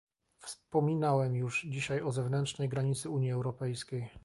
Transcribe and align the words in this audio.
Wspominałem 0.39 1.35
już 1.35 1.61
dzisiaj 1.63 2.01
o 2.01 2.11
zewnętrznej 2.11 2.69
granicy 2.69 3.09
Unii 3.09 3.31
Europejskiej 3.31 4.09